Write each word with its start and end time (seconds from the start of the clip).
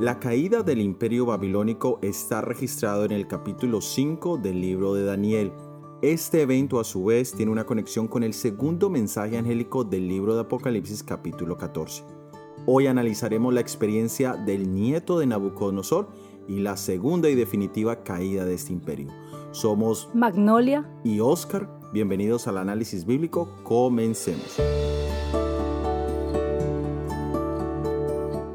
La 0.00 0.18
caída 0.20 0.62
del 0.62 0.80
imperio 0.80 1.26
babilónico 1.26 1.98
está 2.00 2.40
registrado 2.40 3.04
en 3.04 3.12
el 3.12 3.26
capítulo 3.26 3.80
5 3.80 4.38
del 4.38 4.60
libro 4.60 4.94
de 4.94 5.04
Daniel. 5.04 5.52
Este 6.00 6.42
evento 6.42 6.80
a 6.80 6.84
su 6.84 7.04
vez 7.04 7.32
tiene 7.32 7.52
una 7.52 7.64
conexión 7.66 8.08
con 8.08 8.22
el 8.22 8.32
segundo 8.32 8.88
mensaje 8.88 9.36
angélico 9.36 9.84
del 9.84 10.08
libro 10.08 10.34
de 10.34 10.42
Apocalipsis 10.42 11.02
capítulo 11.02 11.56
14. 11.56 12.04
Hoy 12.66 12.86
analizaremos 12.86 13.52
la 13.52 13.60
experiencia 13.60 14.34
del 14.34 14.72
nieto 14.72 15.18
de 15.18 15.26
Nabucodonosor 15.26 16.08
y 16.48 16.60
la 16.60 16.76
segunda 16.76 17.28
y 17.28 17.34
definitiva 17.34 18.02
caída 18.02 18.44
de 18.44 18.54
este 18.54 18.72
imperio. 18.72 19.08
Somos 19.50 20.08
Magnolia 20.14 20.88
y 21.04 21.20
Oscar. 21.20 21.75
Bienvenidos 21.92 22.48
al 22.48 22.58
análisis 22.58 23.06
bíblico. 23.06 23.48
Comencemos. 23.62 24.56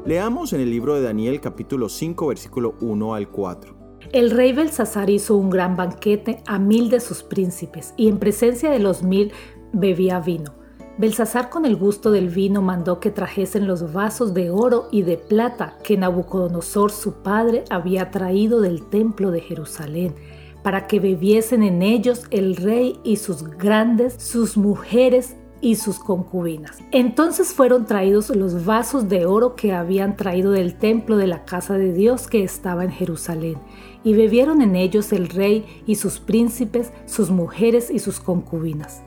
Leamos 0.04 0.52
en 0.52 0.60
el 0.60 0.70
libro 0.70 0.94
de 0.96 1.02
Daniel 1.02 1.40
capítulo 1.40 1.88
5 1.88 2.26
versículo 2.26 2.74
1 2.82 3.14
al 3.14 3.30
4. 3.30 3.74
El 4.12 4.30
rey 4.32 4.52
Belsasar 4.52 5.08
hizo 5.08 5.36
un 5.36 5.48
gran 5.48 5.76
banquete 5.76 6.42
a 6.46 6.58
mil 6.58 6.90
de 6.90 7.00
sus 7.00 7.22
príncipes 7.22 7.94
y 7.96 8.08
en 8.08 8.18
presencia 8.18 8.70
de 8.70 8.80
los 8.80 9.02
mil 9.02 9.32
bebía 9.72 10.20
vino. 10.20 10.52
Belsasar 10.98 11.48
con 11.48 11.64
el 11.64 11.76
gusto 11.76 12.10
del 12.10 12.28
vino 12.28 12.60
mandó 12.60 13.00
que 13.00 13.10
trajesen 13.10 13.66
los 13.66 13.94
vasos 13.94 14.34
de 14.34 14.50
oro 14.50 14.88
y 14.92 15.02
de 15.02 15.16
plata 15.16 15.78
que 15.82 15.96
Nabucodonosor 15.96 16.92
su 16.92 17.22
padre 17.22 17.64
había 17.70 18.10
traído 18.10 18.60
del 18.60 18.84
templo 18.90 19.30
de 19.30 19.40
Jerusalén, 19.40 20.14
para 20.62 20.86
que 20.86 21.00
bebiesen 21.00 21.62
en 21.62 21.82
ellos 21.82 22.24
el 22.30 22.56
rey 22.56 22.98
y 23.04 23.16
sus 23.16 23.44
grandes, 23.44 24.14
sus 24.18 24.56
mujeres 24.56 25.36
y 25.60 25.76
sus 25.76 25.98
concubinas. 25.98 26.78
Entonces 26.90 27.54
fueron 27.54 27.86
traídos 27.86 28.30
los 28.30 28.64
vasos 28.64 29.08
de 29.08 29.24
oro 29.26 29.54
que 29.54 29.72
habían 29.72 30.16
traído 30.16 30.50
del 30.50 30.76
templo 30.76 31.16
de 31.16 31.28
la 31.28 31.44
casa 31.44 31.78
de 31.78 31.92
Dios 31.92 32.26
que 32.26 32.42
estaba 32.42 32.84
en 32.84 32.90
Jerusalén, 32.90 33.56
y 34.04 34.14
bebieron 34.14 34.60
en 34.60 34.74
ellos 34.74 35.12
el 35.12 35.28
rey 35.28 35.64
y 35.86 35.94
sus 35.94 36.18
príncipes, 36.18 36.92
sus 37.06 37.30
mujeres 37.30 37.90
y 37.90 38.00
sus 38.00 38.18
concubinas. 38.18 39.02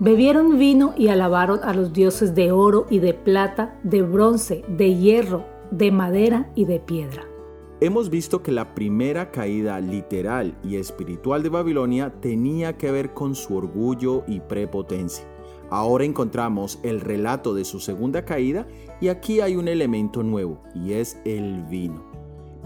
Bebieron 0.00 0.58
vino 0.58 0.94
y 0.96 1.08
alabaron 1.08 1.60
a 1.62 1.72
los 1.72 1.92
dioses 1.92 2.34
de 2.34 2.52
oro 2.52 2.86
y 2.90 2.98
de 2.98 3.14
plata, 3.14 3.78
de 3.84 4.02
bronce, 4.02 4.64
de 4.66 4.96
hierro, 4.96 5.44
de 5.70 5.92
madera 5.92 6.50
y 6.56 6.64
de 6.64 6.80
piedra. 6.80 7.29
Hemos 7.82 8.10
visto 8.10 8.42
que 8.42 8.52
la 8.52 8.74
primera 8.74 9.30
caída 9.30 9.80
literal 9.80 10.54
y 10.62 10.76
espiritual 10.76 11.42
de 11.42 11.48
Babilonia 11.48 12.12
tenía 12.20 12.76
que 12.76 12.90
ver 12.90 13.14
con 13.14 13.34
su 13.34 13.56
orgullo 13.56 14.22
y 14.26 14.40
prepotencia. 14.40 15.26
Ahora 15.70 16.04
encontramos 16.04 16.78
el 16.82 17.00
relato 17.00 17.54
de 17.54 17.64
su 17.64 17.80
segunda 17.80 18.26
caída 18.26 18.66
y 19.00 19.08
aquí 19.08 19.40
hay 19.40 19.56
un 19.56 19.66
elemento 19.66 20.22
nuevo 20.22 20.62
y 20.74 20.92
es 20.92 21.18
el 21.24 21.62
vino. 21.70 22.04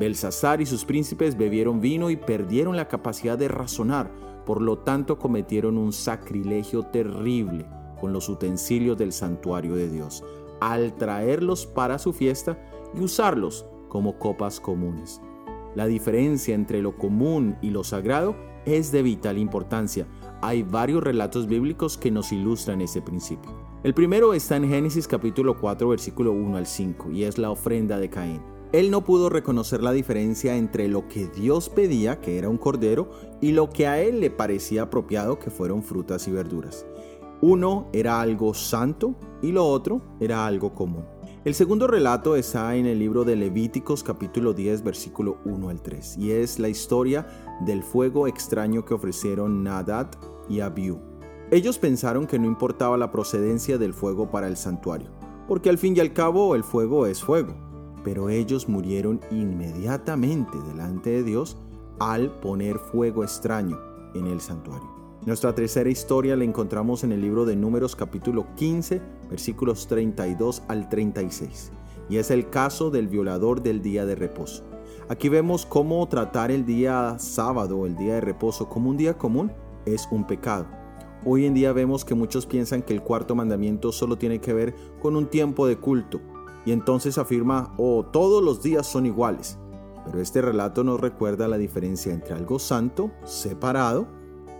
Belsasar 0.00 0.60
y 0.60 0.66
sus 0.66 0.84
príncipes 0.84 1.36
bebieron 1.36 1.80
vino 1.80 2.10
y 2.10 2.16
perdieron 2.16 2.74
la 2.74 2.88
capacidad 2.88 3.38
de 3.38 3.46
razonar, 3.46 4.10
por 4.44 4.60
lo 4.60 4.78
tanto 4.78 5.20
cometieron 5.20 5.78
un 5.78 5.92
sacrilegio 5.92 6.82
terrible 6.82 7.66
con 8.00 8.12
los 8.12 8.28
utensilios 8.28 8.98
del 8.98 9.12
santuario 9.12 9.76
de 9.76 9.88
Dios, 9.88 10.24
al 10.60 10.96
traerlos 10.96 11.66
para 11.66 12.00
su 12.00 12.12
fiesta 12.12 12.58
y 12.96 13.00
usarlos 13.00 13.64
como 13.94 14.18
copas 14.18 14.58
comunes. 14.58 15.20
La 15.76 15.86
diferencia 15.86 16.52
entre 16.52 16.82
lo 16.82 16.96
común 16.96 17.56
y 17.62 17.70
lo 17.70 17.84
sagrado 17.84 18.34
es 18.66 18.90
de 18.90 19.04
vital 19.04 19.38
importancia, 19.38 20.08
hay 20.42 20.64
varios 20.64 21.00
relatos 21.04 21.46
bíblicos 21.46 21.96
que 21.96 22.10
nos 22.10 22.32
ilustran 22.32 22.80
ese 22.80 23.00
principio. 23.00 23.52
El 23.84 23.94
primero 23.94 24.34
está 24.34 24.56
en 24.56 24.68
Génesis 24.68 25.06
capítulo 25.06 25.60
4 25.60 25.88
versículo 25.88 26.32
1 26.32 26.56
al 26.56 26.66
5 26.66 27.12
y 27.12 27.22
es 27.22 27.38
la 27.38 27.52
ofrenda 27.52 28.00
de 28.00 28.10
Caín. 28.10 28.42
Él 28.72 28.90
no 28.90 29.04
pudo 29.04 29.28
reconocer 29.28 29.80
la 29.80 29.92
diferencia 29.92 30.56
entre 30.56 30.88
lo 30.88 31.06
que 31.06 31.28
Dios 31.28 31.68
pedía, 31.68 32.20
que 32.20 32.36
era 32.36 32.48
un 32.48 32.58
cordero, 32.58 33.12
y 33.40 33.52
lo 33.52 33.70
que 33.70 33.86
a 33.86 34.02
él 34.02 34.18
le 34.18 34.32
parecía 34.32 34.82
apropiado, 34.82 35.38
que 35.38 35.50
fueron 35.52 35.84
frutas 35.84 36.26
y 36.26 36.32
verduras. 36.32 36.84
Uno 37.42 37.86
era 37.92 38.20
algo 38.20 38.54
santo 38.54 39.14
y 39.40 39.52
lo 39.52 39.64
otro 39.64 40.02
era 40.18 40.44
algo 40.46 40.74
común. 40.74 41.13
El 41.44 41.54
segundo 41.54 41.86
relato 41.86 42.36
está 42.36 42.74
en 42.74 42.86
el 42.86 42.98
libro 42.98 43.22
de 43.22 43.36
Levíticos 43.36 44.02
capítulo 44.02 44.54
10 44.54 44.82
versículo 44.82 45.36
1 45.44 45.68
al 45.68 45.82
3 45.82 46.16
y 46.16 46.30
es 46.30 46.58
la 46.58 46.70
historia 46.70 47.26
del 47.66 47.82
fuego 47.82 48.26
extraño 48.26 48.86
que 48.86 48.94
ofrecieron 48.94 49.62
Nadad 49.62 50.08
y 50.48 50.60
Abiú. 50.60 51.02
Ellos 51.50 51.78
pensaron 51.78 52.26
que 52.26 52.38
no 52.38 52.46
importaba 52.46 52.96
la 52.96 53.12
procedencia 53.12 53.76
del 53.76 53.92
fuego 53.92 54.30
para 54.30 54.46
el 54.46 54.56
santuario, 54.56 55.10
porque 55.46 55.68
al 55.68 55.76
fin 55.76 55.94
y 55.94 56.00
al 56.00 56.14
cabo 56.14 56.54
el 56.54 56.64
fuego 56.64 57.04
es 57.04 57.22
fuego, 57.22 57.54
pero 58.02 58.30
ellos 58.30 58.66
murieron 58.66 59.20
inmediatamente 59.30 60.56
delante 60.66 61.10
de 61.10 61.24
Dios 61.24 61.58
al 62.00 62.40
poner 62.40 62.78
fuego 62.78 63.22
extraño 63.22 63.78
en 64.14 64.28
el 64.28 64.40
santuario. 64.40 64.93
Nuestra 65.26 65.54
tercera 65.54 65.88
historia 65.88 66.36
la 66.36 66.44
encontramos 66.44 67.02
en 67.02 67.10
el 67.10 67.22
libro 67.22 67.46
de 67.46 67.56
Números 67.56 67.96
capítulo 67.96 68.44
15 68.56 69.00
versículos 69.30 69.86
32 69.86 70.62
al 70.68 70.90
36, 70.90 71.72
y 72.10 72.18
es 72.18 72.30
el 72.30 72.50
caso 72.50 72.90
del 72.90 73.08
violador 73.08 73.62
del 73.62 73.80
día 73.80 74.04
de 74.04 74.16
reposo. 74.16 74.64
Aquí 75.08 75.30
vemos 75.30 75.64
cómo 75.64 76.06
tratar 76.08 76.50
el 76.50 76.66
día 76.66 77.18
sábado, 77.18 77.86
el 77.86 77.96
día 77.96 78.16
de 78.16 78.20
reposo, 78.20 78.68
como 78.68 78.90
un 78.90 78.98
día 78.98 79.16
común 79.16 79.50
es 79.86 80.06
un 80.10 80.26
pecado. 80.26 80.66
Hoy 81.24 81.46
en 81.46 81.54
día 81.54 81.72
vemos 81.72 82.04
que 82.04 82.14
muchos 82.14 82.44
piensan 82.44 82.82
que 82.82 82.92
el 82.92 83.00
cuarto 83.00 83.34
mandamiento 83.34 83.92
solo 83.92 84.18
tiene 84.18 84.42
que 84.42 84.52
ver 84.52 84.74
con 85.00 85.16
un 85.16 85.28
tiempo 85.28 85.66
de 85.66 85.78
culto 85.78 86.20
y 86.66 86.72
entonces 86.72 87.16
afirma, 87.16 87.72
oh, 87.78 88.04
todos 88.04 88.44
los 88.44 88.62
días 88.62 88.86
son 88.86 89.06
iguales. 89.06 89.58
Pero 90.04 90.20
este 90.20 90.42
relato 90.42 90.84
nos 90.84 91.00
recuerda 91.00 91.48
la 91.48 91.56
diferencia 91.56 92.12
entre 92.12 92.34
algo 92.34 92.58
santo, 92.58 93.10
separado, 93.24 94.06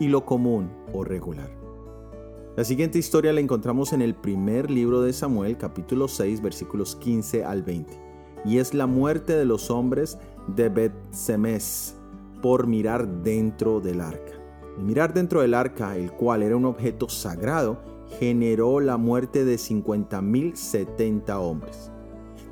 y 0.01 0.09
lo 0.09 0.25
común 0.25 0.71
o 0.93 1.05
regular. 1.05 1.51
La 2.57 2.65
siguiente 2.65 2.99
historia 2.99 3.33
la 3.33 3.41
encontramos 3.41 3.93
en 3.93 4.01
el 4.01 4.15
primer 4.15 4.71
libro 4.71 5.01
de 5.01 5.13
Samuel, 5.13 5.59
capítulo 5.59 6.07
6, 6.07 6.41
versículos 6.41 6.95
15 6.97 7.45
al 7.45 7.63
20, 7.63 8.01
y 8.45 8.59
es 8.59 8.75
la 8.75 8.87
muerte 8.87 9.37
de 9.37 9.45
los 9.45 9.71
hombres 9.71 10.19
de 10.47 10.69
Bet-Semes 10.69 11.97
por 12.41 12.67
mirar 12.67 13.09
dentro 13.23 13.81
del 13.81 14.01
arca. 14.01 14.33
Mirar 14.79 15.15
dentro 15.15 15.41
del 15.41 15.55
arca, 15.55 15.97
el 15.97 16.13
cual 16.13 16.43
era 16.43 16.57
un 16.57 16.65
objeto 16.65 17.09
sagrado, 17.09 17.81
generó 18.21 18.81
la 18.81 18.97
muerte 18.97 19.45
de 19.45 19.57
50.070 19.57 21.37
hombres. 21.41 21.91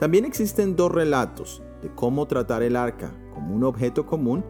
También 0.00 0.25
existen 0.25 0.75
dos 0.75 0.91
relatos 0.91 1.62
de 1.81 1.88
cómo 1.94 2.26
tratar 2.26 2.62
el 2.62 2.75
arca 2.75 3.12
como 3.34 3.54
un 3.54 3.64
objeto 3.64 4.06
común 4.06 4.44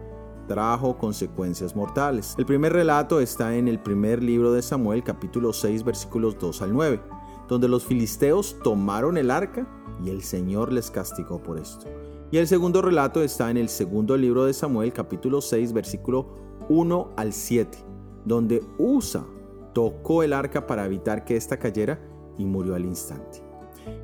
trajo 0.47 0.97
consecuencias 0.97 1.75
mortales. 1.75 2.35
El 2.37 2.45
primer 2.45 2.73
relato 2.73 3.19
está 3.19 3.55
en 3.55 3.67
el 3.67 3.79
primer 3.79 4.21
libro 4.21 4.51
de 4.51 4.61
Samuel 4.61 5.03
capítulo 5.03 5.53
6 5.53 5.83
versículos 5.83 6.37
2 6.39 6.61
al 6.61 6.73
9, 6.73 7.01
donde 7.47 7.67
los 7.67 7.85
filisteos 7.85 8.57
tomaron 8.63 9.17
el 9.17 9.31
arca 9.31 9.67
y 10.03 10.09
el 10.09 10.23
Señor 10.23 10.71
les 10.71 10.91
castigó 10.91 11.41
por 11.41 11.59
esto. 11.59 11.85
Y 12.31 12.37
el 12.37 12.47
segundo 12.47 12.81
relato 12.81 13.21
está 13.21 13.51
en 13.51 13.57
el 13.57 13.69
segundo 13.69 14.17
libro 14.17 14.45
de 14.45 14.53
Samuel 14.53 14.91
capítulo 14.91 15.41
6 15.41 15.73
versículo 15.73 16.35
1 16.69 17.11
al 17.15 17.33
7, 17.33 17.77
donde 18.25 18.63
Usa 18.77 19.25
tocó 19.73 20.23
el 20.23 20.33
arca 20.33 20.65
para 20.65 20.85
evitar 20.85 21.25
que 21.25 21.35
ésta 21.35 21.57
cayera 21.57 21.99
y 22.37 22.45
murió 22.45 22.75
al 22.75 22.85
instante. 22.85 23.43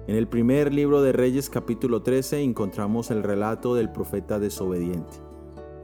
En 0.08 0.16
el 0.16 0.28
primer 0.28 0.74
libro 0.74 1.02
de 1.02 1.12
Reyes 1.12 1.50
capítulo 1.50 2.02
13 2.02 2.42
encontramos 2.42 3.12
el 3.12 3.24
relato 3.24 3.76
del 3.76 3.92
profeta 3.92 4.40
desobediente, 4.40 5.18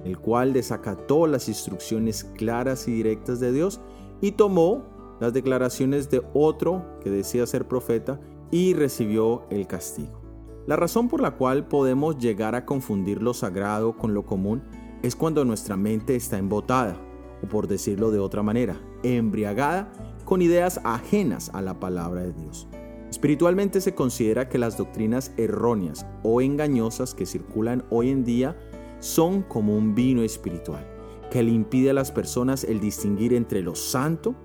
el 0.05 0.19
cual 0.19 0.53
desacató 0.53 1.27
las 1.27 1.49
instrucciones 1.49 2.23
claras 2.23 2.88
y 2.88 2.93
directas 2.93 3.39
de 3.39 3.51
Dios 3.51 3.81
y 4.21 4.31
tomó 4.31 4.85
las 5.19 5.33
declaraciones 5.33 6.09
de 6.09 6.21
otro 6.33 7.00
que 7.01 7.09
decía 7.09 7.45
ser 7.47 7.68
profeta 7.68 8.19
y 8.51 8.74
recibió 8.74 9.44
el 9.50 9.68
castigo. 9.68 10.21
La 10.68 10.75
razón 10.75 11.09
por 11.09 11.21
la 11.21 11.31
cual 11.31 11.68
podemos 11.68 12.18
llegar 12.18 12.56
a 12.56 12.65
confundir 12.65 13.21
lo 13.21 13.33
sagrado 13.33 13.97
con 13.97 14.13
lo 14.13 14.25
común 14.25 14.63
es 15.03 15.15
cuando 15.15 15.44
nuestra 15.45 15.75
mente 15.77 16.15
está 16.15 16.38
embotada, 16.38 16.97
o 17.44 17.47
por 17.47 17.68
decirlo 17.68 18.12
de 18.12 18.19
otra 18.19 18.44
manera, 18.44 18.80
embriagada 19.03 19.91
con 20.24 20.41
ideas 20.41 20.81
ajenas 20.83 21.51
a 21.53 21.62
la 21.62 21.80
palabra 21.80 22.21
de 22.21 22.33
Dios. 22.33 22.68
Espiritualmente 23.09 23.80
se 23.81 23.94
considera 23.94 24.50
que 24.50 24.57
las 24.57 24.77
doctrinas 24.77 25.31
erróneas 25.38 26.06
o 26.24 26.41
engañosas 26.41 27.13
que 27.13 27.25
circulan 27.25 27.85
hoy 27.89 28.09
en 28.09 28.25
día 28.25 28.57
son 29.00 29.42
como 29.44 29.75
un 29.75 29.95
vino 29.95 30.21
espiritual, 30.21 30.88
que 31.31 31.44
le 31.44 31.51
impide 31.51 31.89
a 31.89 31.94
las 31.94 32.12
personas 32.12 32.63
el 32.63 32.80
distinguir 32.80 33.33
entre 33.33 33.62
lo 33.62 33.75
santo 33.75 34.36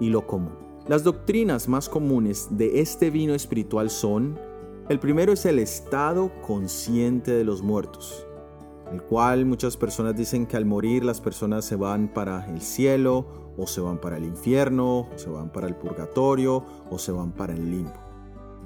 y 0.00 0.08
lo 0.08 0.26
común. 0.26 0.68
Las 0.86 1.04
doctrinas 1.04 1.68
más 1.68 1.88
comunes 1.88 2.48
de 2.50 2.80
este 2.80 3.10
vino 3.10 3.34
espiritual 3.34 3.90
son, 3.90 4.38
el 4.88 4.98
primero 4.98 5.32
es 5.32 5.44
el 5.44 5.58
estado 5.58 6.32
consciente 6.40 7.32
de 7.32 7.44
los 7.44 7.62
muertos, 7.62 8.26
el 8.90 9.02
cual 9.02 9.44
muchas 9.44 9.76
personas 9.76 10.16
dicen 10.16 10.46
que 10.46 10.56
al 10.56 10.64
morir 10.64 11.04
las 11.04 11.20
personas 11.20 11.66
se 11.66 11.76
van 11.76 12.08
para 12.08 12.46
el 12.46 12.62
cielo 12.62 13.52
o 13.58 13.66
se 13.66 13.82
van 13.82 14.00
para 14.00 14.16
el 14.16 14.24
infierno, 14.24 15.00
o 15.00 15.10
se 15.16 15.28
van 15.28 15.52
para 15.52 15.66
el 15.66 15.74
purgatorio 15.74 16.64
o 16.90 16.98
se 16.98 17.12
van 17.12 17.32
para 17.32 17.52
el 17.52 17.70
limbo. 17.70 18.07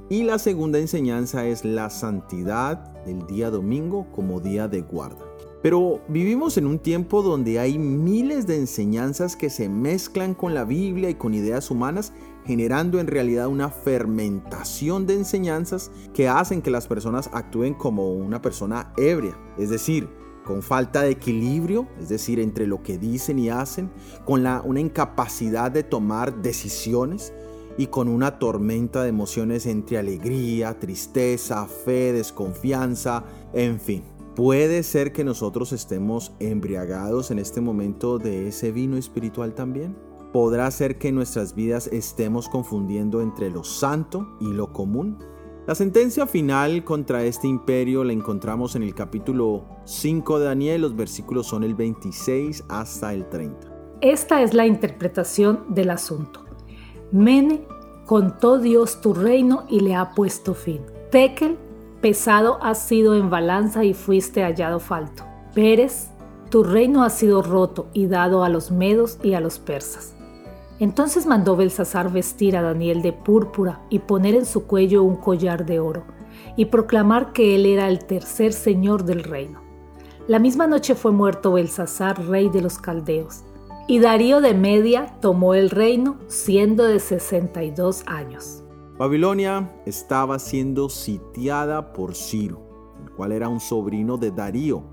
Y 0.09 0.25
la 0.25 0.39
segunda 0.39 0.79
enseñanza 0.79 1.47
es 1.47 1.65
la 1.65 1.89
santidad 1.89 2.79
del 3.05 3.27
día 3.27 3.51
domingo 3.51 4.07
como 4.13 4.41
día 4.41 4.69
de 4.69 4.83
guarda. 4.83 5.25
Pero 5.63 6.01
vivimos 6.09 6.57
en 6.59 6.67
un 6.67 6.81
tiempo 6.81 7.23
donde 7.23 7.61
hay 7.61 7.79
miles 7.79 8.49
de 8.49 8.57
enseñanzas 8.57 9.37
que 9.37 9.49
se 9.49 9.69
mezclan 9.69 10.35
con 10.35 10.55
la 10.55 10.65
Biblia 10.65 11.09
y 11.09 11.15
con 11.15 11.35
ideas 11.35 11.71
humanas, 11.71 12.13
generando 12.45 12.99
en 12.99 13.07
realidad 13.07 13.47
una 13.47 13.71
fermentación 13.71 15.07
de 15.07 15.15
enseñanzas 15.15 15.93
que 16.13 16.29
hacen 16.29 16.63
que 16.63 16.73
las 16.73 16.89
personas 16.89 17.31
actúen 17.33 17.75
como 17.75 18.13
una 18.13 18.43
persona 18.43 18.93
ebria, 18.97 19.39
es 19.57 19.71
decir, 19.71 20.09
con 20.45 20.63
falta 20.63 21.03
de 21.03 21.11
equilibrio, 21.11 21.87
es 22.01 22.09
decir, 22.09 22.41
entre 22.41 22.67
lo 22.67 22.83
que 22.83 22.99
dicen 22.99 23.39
y 23.39 23.49
hacen, 23.49 23.93
con 24.25 24.43
la, 24.43 24.63
una 24.63 24.81
incapacidad 24.81 25.71
de 25.71 25.85
tomar 25.85 26.43
decisiones 26.43 27.33
y 27.79 27.87
con 27.87 28.09
una 28.09 28.39
tormenta 28.39 29.03
de 29.03 29.09
emociones 29.09 29.67
entre 29.67 29.99
alegría, 29.99 30.79
tristeza, 30.79 31.67
fe, 31.67 32.13
desconfianza, 32.13 33.25
en 33.53 33.81
fin. 33.81 34.03
¿Puede 34.35 34.83
ser 34.83 35.13
que 35.13 35.25
nosotros 35.25 35.73
estemos 35.73 36.33
embriagados 36.39 37.31
en 37.31 37.39
este 37.39 37.61
momento 37.61 38.19
de 38.19 38.49
ese 38.49 38.73
vino 38.73 38.97
espiritual 38.97 39.55
también? 39.55 39.97
¿Podrá 40.33 40.71
ser 40.71 40.97
que 40.97 41.09
en 41.09 41.17
nuestras 41.17 41.55
vidas 41.55 41.87
estemos 41.89 42.49
confundiendo 42.49 43.21
entre 43.21 43.51
lo 43.51 43.63
santo 43.65 44.27
y 44.41 44.47
lo 44.47 44.73
común? 44.73 45.19
La 45.67 45.75
sentencia 45.75 46.27
final 46.27 46.83
contra 46.83 47.23
este 47.25 47.47
imperio 47.47 48.03
la 48.03 48.13
encontramos 48.13 48.75
en 48.75 48.83
el 48.83 48.95
capítulo 48.95 49.65
5 49.85 50.39
de 50.39 50.47
Daniel, 50.47 50.81
los 50.81 50.97
versículos 50.97 51.47
son 51.47 51.63
el 51.63 51.75
26 51.75 52.65
hasta 52.69 53.13
el 53.15 53.29
30. 53.29 53.69
Esta 54.01 54.43
es 54.43 54.55
la 54.55 54.67
interpretación 54.67 55.67
del 55.69 55.91
asunto. 55.91 56.45
Mene 57.13 57.67
contó 58.07 58.59
Dios 58.59 59.03
tu 59.03 59.13
reino 59.13 59.65
y 59.69 59.81
le 59.81 59.95
ha 59.95 60.13
puesto 60.13 60.55
fin. 60.55 60.81
Tekel 61.11 61.59
pesado 62.01 62.59
has 62.63 62.79
sido 62.79 63.15
en 63.15 63.29
balanza 63.29 63.85
y 63.85 63.93
fuiste 63.93 64.43
hallado 64.43 64.81
falto. 64.81 65.23
Pérez, 65.55 66.09
tu 66.49 66.65
reino 66.65 67.05
ha 67.05 67.11
sido 67.11 67.43
roto 67.43 67.89
y 67.93 68.07
dado 68.07 68.45
a 68.45 68.49
los 68.49 68.71
medos 68.71 69.19
y 69.23 69.35
a 69.35 69.41
los 69.41 69.59
persas. 69.59 70.15
Entonces 70.81 71.27
mandó 71.27 71.55
Belsasar 71.55 72.11
vestir 72.11 72.57
a 72.57 72.63
Daniel 72.63 73.03
de 73.03 73.13
púrpura 73.13 73.83
y 73.91 73.99
poner 73.99 74.35
en 74.35 74.47
su 74.47 74.67
cuello 74.67 75.03
un 75.03 75.17
collar 75.17 75.67
de 75.67 75.81
oro, 75.81 76.05
y 76.57 76.65
proclamar 76.65 77.35
que 77.35 77.55
él 77.55 77.67
era 77.67 77.89
el 77.89 78.07
tercer 78.07 78.55
señor 78.55 79.05
del 79.05 79.23
reino. 79.23 79.61
La 80.29 80.39
misma 80.39 80.67
noche 80.67 80.95
fue 80.95 81.13
muerto 81.13 81.53
Belsasar, 81.53 82.27
rey 82.27 82.49
de 82.49 82.63
los 82.63 82.79
caldeos, 82.79 83.45
y 83.89 83.99
Darío 83.99 84.41
de 84.41 84.55
Media 84.55 85.07
tomó 85.21 85.55
el 85.55 85.71
reino 85.71 86.19
siendo 86.29 86.85
de 86.85 87.01
62 87.01 88.05
años. 88.07 88.63
Babilonia 88.99 89.73
estaba 89.87 90.39
siendo 90.39 90.89
sitiada 90.89 91.93
por 91.93 92.15
Ciro, 92.15 92.63
el 93.03 93.11
cual 93.11 93.33
era 93.33 93.49
un 93.49 93.61
sobrino 93.61 94.17
de 94.17 94.31
Darío, 94.31 94.85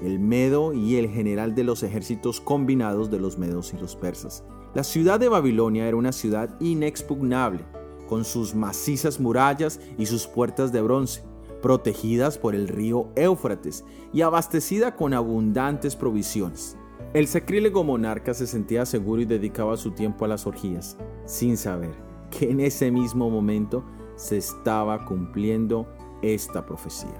el 0.00 0.18
medo 0.18 0.74
y 0.74 0.96
el 0.96 1.08
general 1.08 1.54
de 1.54 1.64
los 1.64 1.82
ejércitos 1.82 2.40
combinados 2.40 3.10
de 3.10 3.18
los 3.18 3.38
medos 3.38 3.72
y 3.72 3.78
los 3.78 3.96
persas. 3.96 4.44
La 4.74 4.84
ciudad 4.84 5.18
de 5.18 5.28
Babilonia 5.28 5.86
era 5.86 5.96
una 5.96 6.12
ciudad 6.12 6.54
inexpugnable, 6.60 7.64
con 8.06 8.24
sus 8.24 8.54
macizas 8.54 9.18
murallas 9.18 9.80
y 9.96 10.06
sus 10.06 10.26
puertas 10.26 10.70
de 10.70 10.82
bronce, 10.82 11.22
protegidas 11.62 12.36
por 12.36 12.54
el 12.54 12.68
río 12.68 13.08
Éufrates 13.16 13.84
y 14.12 14.20
abastecida 14.20 14.94
con 14.94 15.14
abundantes 15.14 15.96
provisiones. 15.96 16.76
El 17.16 17.28
sacrílego 17.28 17.82
monarca 17.82 18.34
se 18.34 18.46
sentía 18.46 18.84
seguro 18.84 19.22
y 19.22 19.24
dedicaba 19.24 19.78
su 19.78 19.92
tiempo 19.92 20.26
a 20.26 20.28
las 20.28 20.46
orgías, 20.46 20.98
sin 21.24 21.56
saber 21.56 21.94
que 22.30 22.50
en 22.50 22.60
ese 22.60 22.90
mismo 22.90 23.30
momento 23.30 23.82
se 24.16 24.36
estaba 24.36 25.02
cumpliendo 25.06 25.88
esta 26.20 26.66
profecía. 26.66 27.18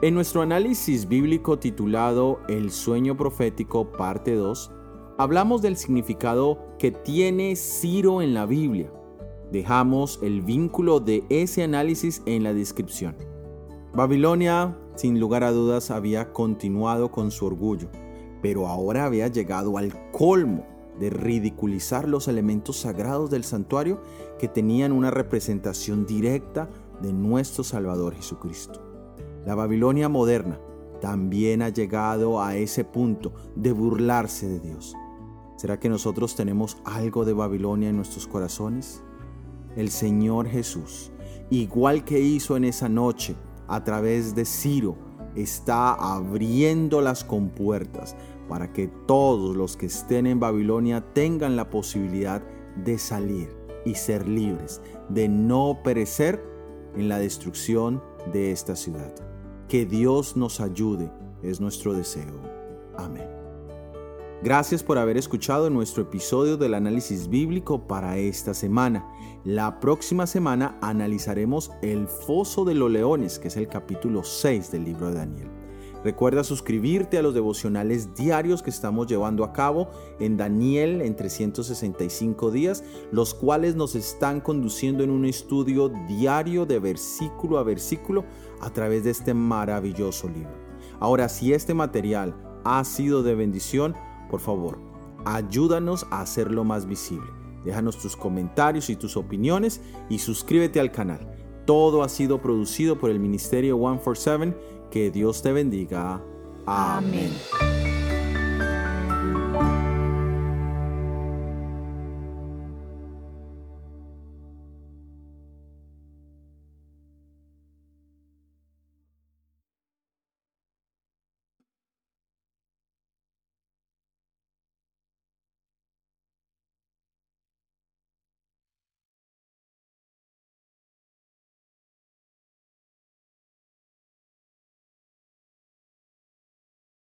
En 0.00 0.14
nuestro 0.14 0.40
análisis 0.40 1.06
bíblico 1.06 1.58
titulado 1.58 2.40
El 2.48 2.70
sueño 2.70 3.14
profético 3.18 3.92
parte 3.92 4.36
2, 4.36 4.72
hablamos 5.18 5.60
del 5.60 5.76
significado 5.76 6.58
que 6.78 6.90
tiene 6.90 7.56
Ciro 7.56 8.22
en 8.22 8.32
la 8.32 8.46
Biblia. 8.46 8.90
Dejamos 9.52 10.18
el 10.22 10.40
vínculo 10.40 10.98
de 10.98 11.24
ese 11.28 11.62
análisis 11.62 12.22
en 12.24 12.42
la 12.42 12.54
descripción. 12.54 13.14
Babilonia, 13.92 14.78
sin 14.94 15.20
lugar 15.20 15.44
a 15.44 15.52
dudas, 15.52 15.90
había 15.90 16.32
continuado 16.32 17.10
con 17.10 17.30
su 17.30 17.44
orgullo, 17.44 17.90
pero 18.42 18.68
ahora 18.68 19.04
había 19.04 19.28
llegado 19.28 19.78
al 19.78 20.10
colmo 20.12 20.66
de 20.98 21.10
ridiculizar 21.10 22.08
los 22.08 22.28
elementos 22.28 22.78
sagrados 22.78 23.30
del 23.30 23.44
santuario 23.44 24.00
que 24.38 24.48
tenían 24.48 24.92
una 24.92 25.10
representación 25.10 26.06
directa 26.06 26.68
de 27.02 27.12
nuestro 27.12 27.64
Salvador 27.64 28.14
Jesucristo. 28.14 28.82
La 29.44 29.54
Babilonia 29.54 30.08
moderna 30.08 30.58
también 31.00 31.62
ha 31.62 31.68
llegado 31.68 32.42
a 32.42 32.56
ese 32.56 32.84
punto 32.84 33.32
de 33.54 33.72
burlarse 33.72 34.48
de 34.48 34.60
Dios. 34.60 34.94
¿Será 35.56 35.78
que 35.78 35.88
nosotros 35.88 36.34
tenemos 36.34 36.78
algo 36.84 37.24
de 37.24 37.32
Babilonia 37.32 37.90
en 37.90 37.96
nuestros 37.96 38.26
corazones? 38.26 39.02
El 39.76 39.90
Señor 39.90 40.48
Jesús, 40.48 41.12
igual 41.50 42.04
que 42.04 42.20
hizo 42.20 42.56
en 42.56 42.64
esa 42.64 42.88
noche 42.88 43.36
a 43.68 43.84
través 43.84 44.34
de 44.34 44.44
Ciro, 44.44 44.96
está 45.36 45.92
abriendo 45.92 47.00
las 47.00 47.24
compuertas 47.24 48.16
para 48.48 48.72
que 48.72 48.88
todos 49.06 49.56
los 49.56 49.76
que 49.76 49.86
estén 49.86 50.26
en 50.26 50.40
Babilonia 50.40 51.00
tengan 51.12 51.56
la 51.56 51.70
posibilidad 51.70 52.42
de 52.84 52.98
salir 52.98 53.54
y 53.84 53.94
ser 53.94 54.26
libres, 54.26 54.80
de 55.08 55.28
no 55.28 55.80
perecer 55.84 56.42
en 56.96 57.08
la 57.08 57.18
destrucción 57.18 58.02
de 58.32 58.52
esta 58.52 58.76
ciudad. 58.76 59.14
Que 59.68 59.86
Dios 59.86 60.36
nos 60.36 60.60
ayude, 60.60 61.10
es 61.42 61.60
nuestro 61.60 61.92
deseo. 61.92 62.40
Amén. 62.96 63.35
Gracias 64.46 64.84
por 64.84 64.96
haber 64.96 65.16
escuchado 65.16 65.70
nuestro 65.70 66.04
episodio 66.04 66.56
del 66.56 66.74
análisis 66.74 67.28
bíblico 67.28 67.88
para 67.88 68.16
esta 68.16 68.54
semana. 68.54 69.04
La 69.42 69.80
próxima 69.80 70.24
semana 70.28 70.78
analizaremos 70.80 71.72
el 71.82 72.06
foso 72.06 72.64
de 72.64 72.74
los 72.74 72.88
leones, 72.88 73.40
que 73.40 73.48
es 73.48 73.56
el 73.56 73.66
capítulo 73.66 74.22
6 74.22 74.70
del 74.70 74.84
libro 74.84 75.08
de 75.08 75.14
Daniel. 75.14 75.50
Recuerda 76.04 76.44
suscribirte 76.44 77.18
a 77.18 77.22
los 77.22 77.34
devocionales 77.34 78.14
diarios 78.14 78.62
que 78.62 78.70
estamos 78.70 79.08
llevando 79.08 79.42
a 79.42 79.52
cabo 79.52 79.90
en 80.20 80.36
Daniel 80.36 81.00
en 81.00 81.16
365 81.16 82.52
días, 82.52 82.84
los 83.10 83.34
cuales 83.34 83.74
nos 83.74 83.96
están 83.96 84.40
conduciendo 84.40 85.02
en 85.02 85.10
un 85.10 85.24
estudio 85.24 85.88
diario 86.06 86.66
de 86.66 86.78
versículo 86.78 87.58
a 87.58 87.64
versículo 87.64 88.24
a 88.60 88.70
través 88.70 89.02
de 89.02 89.10
este 89.10 89.34
maravilloso 89.34 90.28
libro. 90.28 90.54
Ahora, 91.00 91.28
si 91.28 91.52
este 91.52 91.74
material 91.74 92.36
ha 92.62 92.84
sido 92.84 93.24
de 93.24 93.34
bendición, 93.34 93.96
por 94.30 94.40
favor, 94.40 94.78
ayúdanos 95.24 96.06
a 96.10 96.20
hacerlo 96.20 96.64
más 96.64 96.86
visible. 96.86 97.30
Déjanos 97.64 97.98
tus 97.98 98.16
comentarios 98.16 98.90
y 98.90 98.96
tus 98.96 99.16
opiniones 99.16 99.80
y 100.08 100.18
suscríbete 100.18 100.78
al 100.78 100.92
canal. 100.92 101.32
Todo 101.64 102.04
ha 102.04 102.08
sido 102.08 102.40
producido 102.40 102.96
por 102.98 103.10
el 103.10 103.18
Ministerio 103.18 103.76
147 103.76 104.56
que 104.90 105.10
Dios 105.10 105.42
te 105.42 105.52
bendiga. 105.52 106.22
Amén. 106.64 107.32